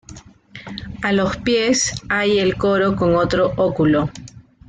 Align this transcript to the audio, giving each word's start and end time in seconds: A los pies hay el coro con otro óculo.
A 1.03 1.11
los 1.11 1.37
pies 1.37 1.93
hay 2.09 2.39
el 2.39 2.57
coro 2.57 2.95
con 2.95 3.15
otro 3.15 3.53
óculo. 3.55 4.09